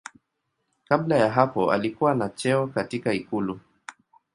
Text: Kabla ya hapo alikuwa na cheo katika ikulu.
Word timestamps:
Kabla 0.83 1.17
ya 1.17 1.29
hapo 1.31 1.71
alikuwa 1.71 2.15
na 2.15 2.29
cheo 2.29 2.67
katika 2.67 3.13
ikulu. 3.13 3.59